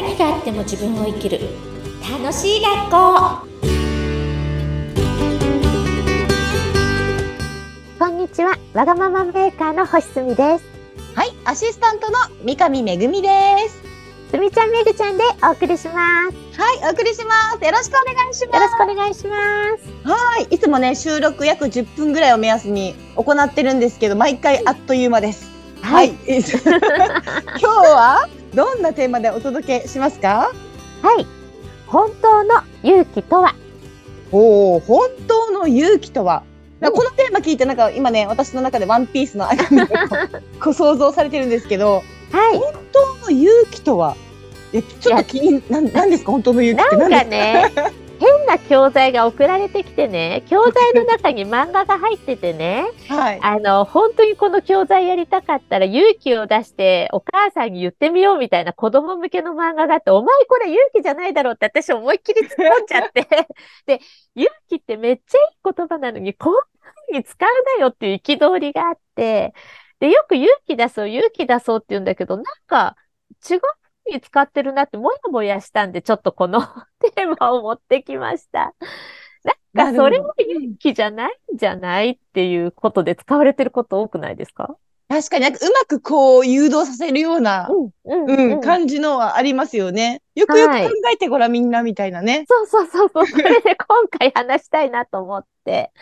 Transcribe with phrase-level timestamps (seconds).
[0.00, 1.40] 何があっても自分を生きる
[2.00, 3.46] 楽しい学校
[7.98, 10.64] こんにちはわがままメーカーの星澄です
[11.14, 13.28] はい、アシスタントの三上めぐみで
[13.68, 13.82] す。
[14.30, 17.64] すみちゃんめぐちゃんでお送りしますはい、お送りします。
[17.64, 18.56] よろしくお願いします。
[18.56, 19.36] よろしくお願いしま
[19.76, 25.50] すはい、いつもね、収録約10分ぐらいを目安に行ってるんですけど、毎回あっという間です。
[25.82, 26.14] はい。
[26.24, 28.39] 今日は？
[28.54, 30.50] どんなテーマでお届けしますか？
[31.02, 31.26] はい。
[31.86, 33.54] 本当の勇気とは？
[34.32, 36.42] おお、本当の勇気とは？
[36.80, 39.82] このテーマ聞いて、なんか今ね、私の中でワンピースのアニメ
[40.64, 42.58] を想像されてるんですけど、はい。
[42.58, 44.16] 本当の勇気とは？
[44.72, 46.32] えちょっと気に、なんなんですか？
[46.32, 53.38] 本当の勇気ってなん何ですかね変な教材が送られてきてね教材の中に漫画が入っててね はい。
[53.42, 63.26] あの本当にこの教材やりたかったら勇気を出してお母さんに言ってみようみたいな子供向けの漫画があってお前これ勇気じゃないだろうって私思いっきり突っ込んじゃって
[63.86, 64.00] で
[64.34, 66.60] 勇気ってめっちゃいい言葉なのにこんな
[67.08, 69.54] 風に使うなよっていう憤りがあって
[69.98, 72.96] でよく勇気出そう勇気出そうって言うんだけどなんか
[73.50, 73.79] 違う風
[74.10, 76.60] に使ってるなってもやもやしたんでちょっとこの
[77.14, 78.74] テーマを持ってきました。
[79.72, 84.76] なんかそれも勇気じゃないんじゃないっていうことで使われてること多くないですか？
[85.08, 87.68] 確かになんかうまくこう誘導させるような、
[88.04, 90.22] うん、感じのはありますよね。
[90.36, 92.44] よくよくはい考えてごらんみんなみたいなね。
[92.48, 93.26] そうそうそうそう。
[93.30, 95.92] それで今回話したいなと思って。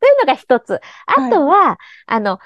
[0.00, 0.80] というのが一つ。
[1.06, 2.38] あとは、あの、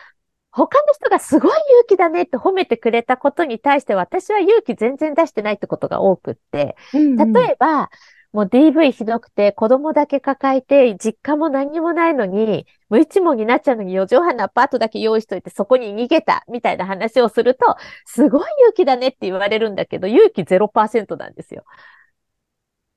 [0.67, 6.77] 他の人がすごい勇気だねって褒めてくれたことに対して私は勇気全然出してないってことが多くって。
[7.17, 7.91] 例えば、
[8.33, 21.65] もう DV ひどくて子供だけ抱えて実家も何にもないのに無一文になっちゃうのに4畳半のアパートだけ用意しといてそこに逃げたみたいな話をするとすごい勇気だねって言われるんだけど勇気0%なんですよ。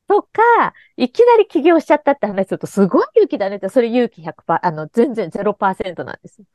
[0.08, 6.48] とか、いきなり起業しちゃったって話するとすごい勇気だねってそれ勇気100%、あの全然0%なんですよ。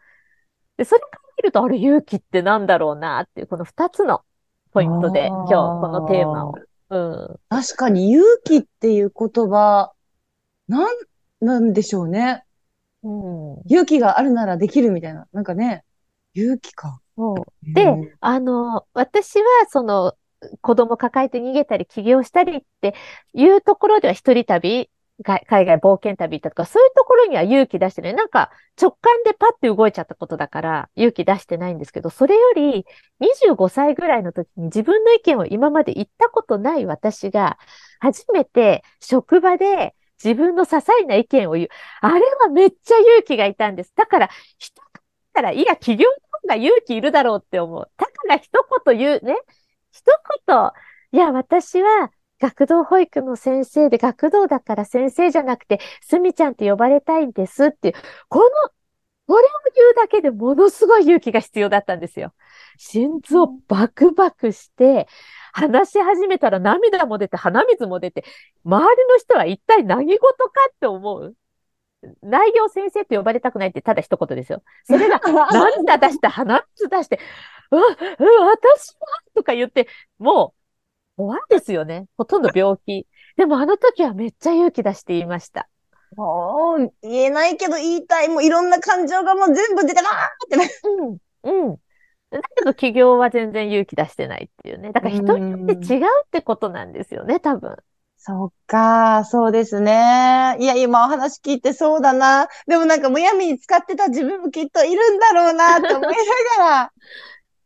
[0.76, 4.22] で、それから見るとあれ勇気ってなんだろうなっていうこの2つの
[4.72, 6.54] ポイントで今日このテーマを。
[6.88, 7.41] うん。
[7.48, 9.92] 確かに勇気っていう言葉、
[10.69, 10.97] なん、
[11.41, 12.44] なんでしょうね。
[13.03, 13.62] うん。
[13.66, 15.26] 勇気があるならできるみたいな。
[15.32, 15.84] なんかね、
[16.34, 17.00] 勇気か。
[17.16, 17.72] そう。
[17.72, 20.15] でうんあの、私はその
[20.60, 22.94] 子供抱えて逃げたり起業したりって
[23.32, 28.15] いうところでは一人旅、が海外冒険旅行ったとか、そういうところには勇気出してない。
[28.15, 28.50] なんか
[28.81, 32.87] 直感でパッて動いちゃったことだから勇気出してないんですけど、それより
[33.21, 37.59] 25歳ぐらいの時に自分の意見を今まで言ったことない私が
[38.00, 41.69] 初めて職場で自分の些細な意見を言う。
[42.00, 43.93] あれはめっちゃ勇気がいたんです。
[43.97, 44.83] だから人
[45.37, 47.91] からいや、起業の方が勇気いるだろうって思う。
[47.97, 48.50] だから一
[48.87, 49.37] 言言うね。
[49.93, 50.04] 一
[50.47, 50.71] 言、
[51.12, 52.10] いや、私は
[52.41, 57.94] 学童保育の先生で、学童だから先生じゃなくて、すみちゃんって呼ばれたいんですっていう、
[58.28, 58.44] この、
[59.28, 62.32] これを言うだけでものすごい勇気が必要だったんですよ。
[62.78, 65.08] 心臓バクバクして、
[65.52, 68.24] 話し始めたら涙も出て、鼻水も出て、
[68.64, 71.34] 周りの人は一体何事かって思う
[72.22, 74.62] 内容先生って呼ばれたくないってただ一言ですよ。
[74.84, 75.20] それが
[75.53, 77.20] 涙出して、鼻水出して、
[77.70, 79.06] うわ、うわ、私は？
[79.34, 80.66] とか言って、もう、
[81.16, 82.06] 怖いですよね。
[82.16, 83.06] ほとんど病気。
[83.37, 85.69] でもあの時はめっちゃ勇気出して言いました。
[86.16, 88.28] もう言えないけど言いたい。
[88.28, 90.71] もういろんな感情がもう全部出てわーってね。
[91.43, 91.77] うん、うん。
[92.31, 94.93] だけど起業は全然勇気出してないっていうね。
[94.93, 97.77] だから人によって違うってことなんですよね、多分。
[98.19, 100.56] そっか、そうですね。
[100.59, 102.48] いや、今お話聞いてそうだな。
[102.66, 106.09] でもなんかむやみに使ってた自分もきっといるんだろうなって思いな
[106.59, 106.93] がら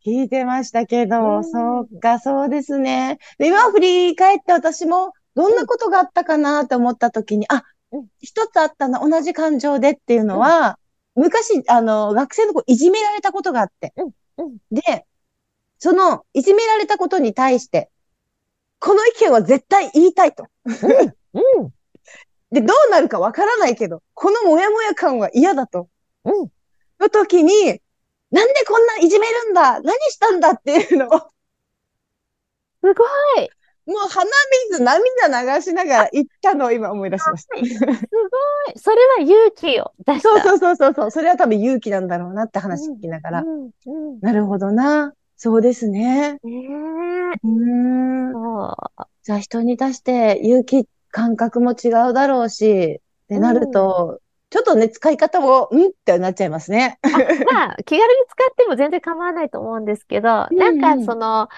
[0.04, 3.18] 聞いてましたけうど、んそうか、そうですね。
[3.38, 10.78] で今振り返って私もどんなことがあったかなって思った時に、あうん、一つあったな、同じ感情でっていうのは、
[11.14, 13.92] 昔、あの、学生の子いじめられたことがあって。
[13.96, 15.06] うんうんで、
[15.78, 17.90] その、いじめられたことに対して、
[18.78, 20.46] この意見は絶対言いたいと。
[20.64, 20.70] う
[21.64, 21.72] ん、
[22.52, 25.88] で、どうなるかわからないけど、このモヤモヤ感は嫌だと。
[26.24, 26.48] うん。
[26.98, 27.80] の時に、
[28.30, 29.80] なんでこんないじめるんだ？
[29.80, 31.20] 何したんだっていうのす
[32.82, 32.90] ご
[33.42, 33.50] い。
[33.86, 34.30] う鼻
[34.70, 37.56] 水、涙流しながら言ったのを今思い出しました。
[37.56, 37.96] すごい。
[38.76, 40.28] それは勇気を出した。
[40.28, 41.10] そうそうそうそうそう。
[41.10, 43.42] それは多分勇気なんだろうなって話聞きながら。
[43.42, 44.20] うん、うん。
[44.20, 45.12] なるほどな。
[45.36, 46.34] そうですね。
[46.34, 47.38] ねえ。
[47.42, 48.76] うーう。
[49.22, 56.98] じゃあ人に出して勇気感覚も違うだろうし、ってなると、ちょっとね、使い方も、んってなっちゃいますね。
[57.02, 57.08] あ
[57.52, 61.48] まあ、 気軽に使っても全然構わないと思うんですけど、うんなんかその、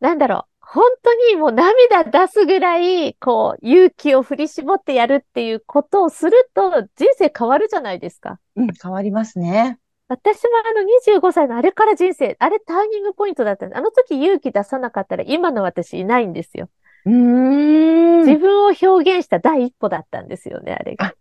[0.00, 8.38] なんだろう、本当にもう涙出すぐらい、こう、勇気を振り絞ってやるっていうことをすると人生変わるじゃないですか。
[8.54, 9.78] うん、変わりますね。
[10.08, 13.78] 私もあの25歳のあれから人生、あれターニングポイントだったんです。
[13.78, 16.68] あの時勇気出さなかったら今の私いないんですよ。
[17.06, 18.18] うーん。
[18.24, 21.14] 自分を表現した第一歩だったんですよね、あれが。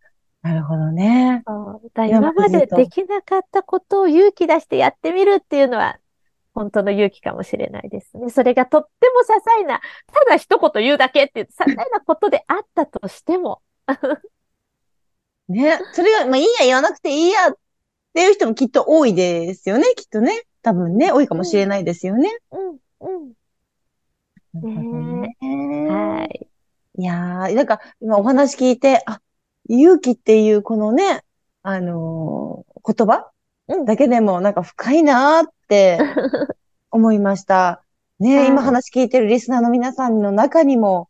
[0.45, 1.43] なるほどね。
[1.95, 5.97] だ今今までまできなかったことを勇気出してやってみるっていうのは、
[6.53, 8.29] 本当の勇気かもしれないですね。
[8.29, 9.81] それがとっても些細な、
[10.13, 13.63] ただ一言言うだけっていう、些細なことであったとしても、
[15.49, 15.79] ね。
[15.93, 17.57] それが、まあいいや、言わなくていいやっ
[18.13, 20.43] ていう人もきっと多いですよね、きっとね。
[20.61, 22.29] 多分ね、多いかもしれないですよね。
[22.51, 23.33] うん、うん。
[24.53, 25.35] なるほどね
[25.89, 26.47] はい。
[26.97, 29.21] いやー、なんか、今お話聞いて、あ、
[29.67, 31.23] 勇気っていうこのね、
[31.63, 33.31] あのー言葉？
[33.67, 35.99] うんだけでもなんか深いなーって
[36.91, 37.83] 思いました。
[38.19, 41.09] ね、はい今話聞いてるリスナーの皆さんの中にも、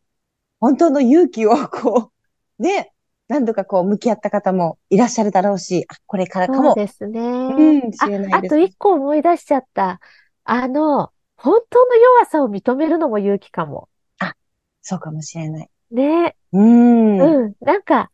[0.59, 2.11] 本当の勇気をこ
[2.59, 2.93] う、ね、
[3.27, 7.19] 何度かこう向き合った方もいらっしゃるだろうし、あ、これからかそうも、ですね。
[7.19, 8.53] うん、しれなあ、いです。
[8.53, 9.99] あと一個思い出しちゃった。
[10.45, 13.89] あの、本当の弱さを認めるのも勇気かも。
[14.87, 15.69] そうかもしれない。
[15.89, 16.35] ね。
[16.53, 17.19] うん。
[17.19, 17.53] うん。
[17.59, 18.11] なんか、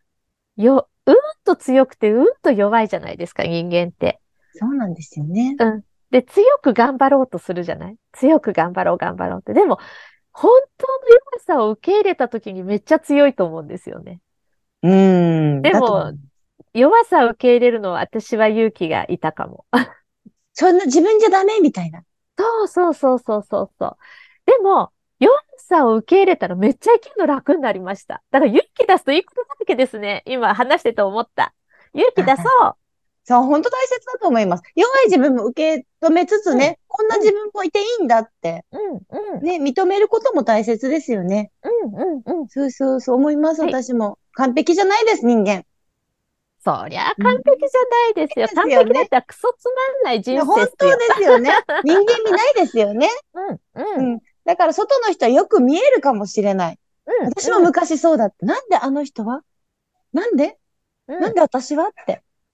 [0.58, 4.20] よ、うんと強くてうんと弱いじゃないですか、人間って。
[4.54, 5.56] そうなんですよね。
[6.12, 7.96] で、強く頑張ろうとするじゃない？
[8.12, 9.54] 強く頑張ろう、頑張ろうって。
[9.54, 9.80] でも、
[10.34, 14.20] 本当の弱さを受け入れた時にめっちゃ強いと思うんですよね。
[14.84, 15.62] うん。
[15.62, 16.14] でも
[16.74, 19.66] 弱さを受け入れるのは私は勇気がいたかも。
[20.54, 22.04] そんな自分じゃダメみたいな。
[22.38, 23.98] そうそうそうそうそうそう。
[24.46, 25.34] でも、弱
[25.72, 28.22] さを受け入れたらめっちゃ生きるの楽になりました。
[28.32, 30.24] だから勇気出すといいことだらけですね。
[30.26, 31.54] 今話してて思った。
[31.94, 32.76] 勇気出そう。
[33.24, 34.64] そう、本当大切だと思います。
[34.76, 41.52] 弱い自分も受け止めつつね、こんな自分もいていいんだって、うん、うん、ね、認めることも大切ですよね。
[41.64, 42.48] うん、うん、うん。
[42.48, 44.18] そうそうそう思います、はい私も。
[44.34, 45.64] 完璧じゃないです、人間。
[46.64, 47.82] そりゃ完璧じゃ
[48.16, 48.46] ないですよ。
[48.46, 50.98] ですよね完璧だったらクソつまんない人生本当っすよ。
[50.98, 51.52] ですよね。
[51.84, 53.10] 人間味ないですよね。
[53.34, 54.22] うん、ううん、ん。
[54.46, 56.80] だから外の人はよく見えるかもしれない。
[57.06, 57.28] うん。
[57.28, 58.46] 私も昔そうだった。
[58.46, 59.42] なんであの人は？
[60.14, 60.58] なんで？
[61.08, 61.88] うん、なんで私は？
[61.88, 62.14] って。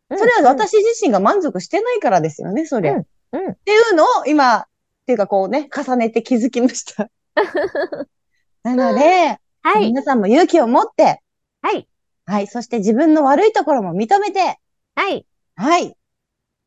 [0.10, 2.94] うんそれは私自身が満足してないからですよね、そりゃ。
[2.94, 3.56] うんっうん。
[3.56, 4.66] ていうのを今、っ
[5.06, 7.10] ていうかこうね、重ねて気づきました。
[8.64, 11.22] なので、はい、皆さんも勇気を持って、
[11.62, 11.90] はい、
[12.26, 14.60] はい、そして自分の悪いところも認めて、
[14.96, 15.26] はい。
[15.58, 15.98] はい、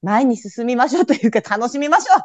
[0.02, 2.22] 前に進みましょうというか楽しみましょ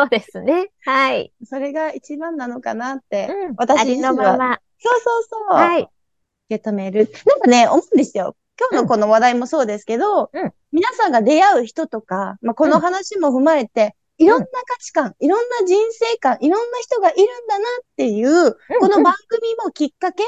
[0.00, 0.70] そうですね。
[0.84, 1.32] はい。
[1.42, 3.54] うそれが一番なのかなって、うん。
[3.56, 4.58] 私自身はまま。
[4.78, 5.82] そうそうそう、はい。
[5.82, 7.10] 受け止める。
[7.26, 8.34] なんかね、思うんですよ。
[8.58, 20.22] 今日のこの話題もそうですけど、うん皆さんが出会う人とか、まあ、この話も踏まえて、いろんな価値観、いろんな人生観、いろんな人がいるんだなっていう、この番組もきっかけ、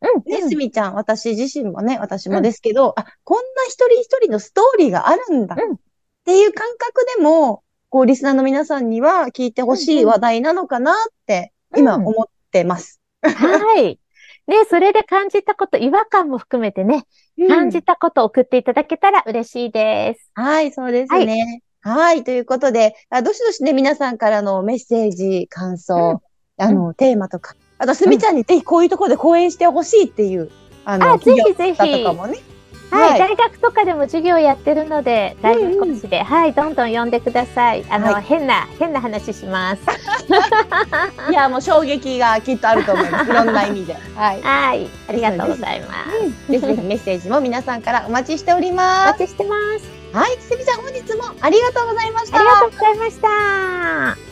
[0.00, 0.22] うん。
[0.24, 5.76] ね、すみちゃん、私自身もね、私もですけど、あ、こんな一人一人のストーリーがあるんだうんっ
[6.24, 7.62] ていう感覚でも、
[7.94, 10.94] こう、リスナーの皆さんには聞いてほしい話題なのかなっ
[11.26, 13.00] て、今うん思ってます。
[13.22, 14.00] はい。
[14.48, 17.06] ね、それで感じたこと、違和感も含めてね、
[17.48, 20.28] 感じたことを送っていただけたら嬉しいです。
[20.34, 21.62] はい、そうですね。
[21.82, 26.20] はい、ということであ、どしどしね、皆さんからのメッセージ、感想、
[26.56, 30.50] あの、テーマとか、あと、すみちゃんにぜひこういうところで講演してほしいっていう、
[30.84, 31.78] あの、あ、ぜひぜひ。
[31.78, 32.38] だとかもね。
[32.94, 37.84] はい、はい大学とかでも授業やってるので、大学講師で、はい、どんどん呼んでください。
[37.88, 39.82] あの、はい変な、変な話します。
[41.30, 43.30] いや、もう衝撃がきっとあると思います。
[43.30, 43.96] いろんな意味で。
[44.14, 44.42] はい。
[44.42, 45.94] はい、ありがとうございま
[46.46, 46.52] す。
[46.52, 49.84] ぜひぜひ メッセージも皆さんからお待ちしておりおま待ちしてます。
[49.84, 50.16] す。
[50.16, 52.38] はい、すみちゃん本日もありがとうございました。
[52.38, 54.23] ありがとうございました。